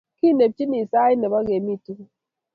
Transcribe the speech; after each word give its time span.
Kinempchini 0.17 0.79
sait 0.91 1.19
nebo 1.19 1.37
kemi 1.47 1.73
tugul 1.83 2.09